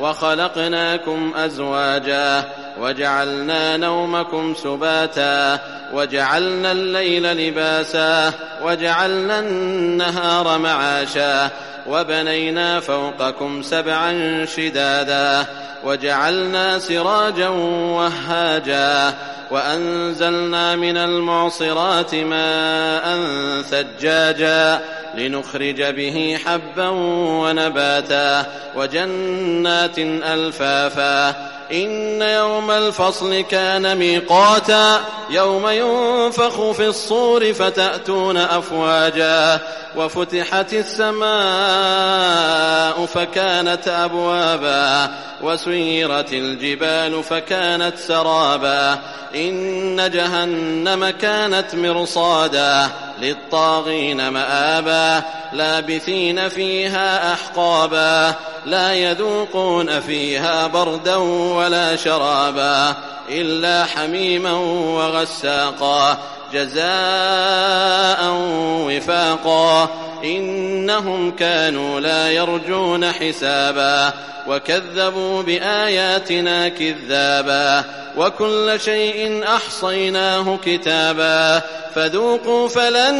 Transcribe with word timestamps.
وخلقناكم 0.00 1.32
أزواجا 1.36 2.44
وجعلنا 2.80 3.76
نومكم 3.76 4.54
سباتا 4.54 5.58
وجعلنا 5.92 6.72
الليل 6.72 7.48
لباسا 7.48 8.32
وجعلنا 8.62 9.38
النهار 9.38 10.58
معاشا 10.58 11.50
وبنينا 11.86 12.80
فوقكم 12.80 13.62
سبعا 13.62 14.44
شدادا 14.56 15.46
وجعلنا 15.84 16.78
سراجا 16.78 17.48
وهاجا 17.48 19.14
وأنزلنا 19.50 20.76
من 20.76 20.96
المعصرات 20.96 22.14
ماء 22.14 23.22
ثجاجا 23.62 24.80
لنخرج 25.16 25.82
به 25.82 26.38
حبا 26.44 26.88
ونباتا 26.88 28.46
وجنات 28.76 29.98
ألفافا. 29.98 31.28
إن 31.72 32.22
يوم 32.22 32.70
الفصل 32.70 33.40
كان 33.40 33.96
ميقاتا 33.98 35.00
يوم 35.30 35.68
ينفخ 35.68 36.70
في 36.70 36.86
الصور 36.86 37.52
فتأتون 37.52 38.36
أفواجا. 38.36 39.60
وفتحت 39.96 40.72
السماء 40.72 41.26
فكانت 43.06 43.88
أبوابا. 43.88 45.10
وسيرت 45.42 46.32
الجبال 46.32 47.22
فكانت 47.22 47.98
سرابا. 47.98 48.98
إن 49.34 50.10
جهنم 50.10 51.10
كانت 51.10 51.74
مرصادا. 51.74 52.90
للطاغين 53.20 54.28
مآبا 54.28 55.22
لابثين 55.52 56.48
فيها 56.48 57.32
أحقابا 57.32 58.34
لا 58.66 58.94
يذوقون 58.94 60.00
فيها 60.00 60.66
بردا 60.66 61.16
ولا 61.56 61.96
شرابا 61.96 62.94
إلا 63.28 63.84
حميما 63.84 64.52
وغساقا 64.52 66.18
جزاء 66.52 68.18
وفاقا 68.86 69.88
إنهم 70.24 71.30
كانوا 71.30 72.00
لا 72.00 72.30
يرجون 72.30 73.12
حسابا. 73.12 74.12
وكذبوا 74.48 75.42
بآياتنا 75.42 76.68
كذابا 76.68 77.84
وكل 78.16 78.80
شيء 78.80 79.44
أحصيناه 79.44 80.58
كتابا 80.64 81.62
فذوقوا 81.94 82.68
فلن 82.68 83.16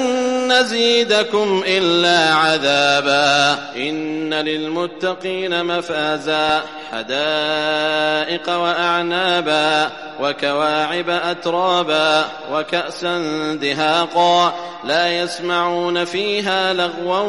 نزيدكم 0.52 1.64
إلا 1.66 2.34
عذابا 2.34 3.58
إن 3.76 4.34
للمتقين 4.34 5.64
مفازا 5.64 6.62
حدائق 6.92 8.50
وأعنابا 8.50 9.90
وكواعب 10.20 11.10
أترابا 11.10 12.24
وكأسا 12.52 13.18
دهاقا 13.62 14.54
لا 14.84 15.18
يسمعون 15.22 16.04
فيها 16.04 16.72
لغوا 16.72 17.20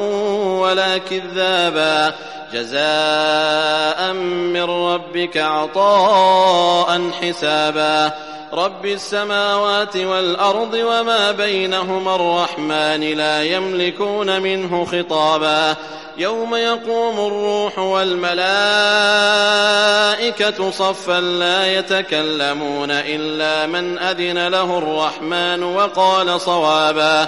ولا 0.67 0.97
كذابا 0.97 2.13
جزاء 2.53 4.13
من 4.53 4.63
ربك 4.63 5.37
عطاء 5.37 7.11
حسابا. 7.21 8.11
رب 8.53 8.85
السماوات 8.85 9.97
والأرض 9.97 10.73
وما 10.73 11.31
بينهما 11.31 12.15
الرحمن 12.15 13.17
لا 13.17 13.43
يملكون 13.43 14.41
منه 14.41 14.85
خطابا. 14.85 15.75
يوم 16.17 16.55
يقوم 16.55 17.27
الروح 17.27 17.79
والملائكة 17.79 18.41
صفا 20.71 21.19
لا 21.19 21.77
يتكلمون 21.77 22.91
إلا 22.91 23.65
من 23.65 23.99
أذن 23.99 24.47
له 24.47 24.77
الرحمن 24.77 25.63
وقال 25.63 26.41
صوابا. 26.41 27.27